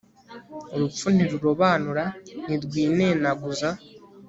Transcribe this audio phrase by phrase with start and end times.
[0.75, 2.05] urupfu ntirurobanura,
[2.45, 3.69] ntirwinenaguza